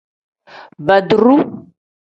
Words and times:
Baadiru. 0.85 1.37